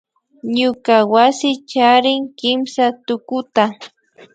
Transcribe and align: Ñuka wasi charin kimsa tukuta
Ñuka 0.57 0.95
wasi 1.13 1.49
charin 1.69 2.21
kimsa 2.39 2.85
tukuta 3.05 3.63